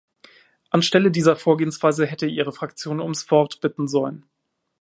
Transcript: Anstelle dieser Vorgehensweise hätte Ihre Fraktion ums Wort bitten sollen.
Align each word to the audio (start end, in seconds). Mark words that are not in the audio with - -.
Anstelle 0.71 1.11
dieser 1.11 1.35
Vorgehensweise 1.35 2.07
hätte 2.07 2.25
Ihre 2.25 2.51
Fraktion 2.51 2.99
ums 3.01 3.29
Wort 3.29 3.61
bitten 3.61 3.87
sollen. 3.87 4.25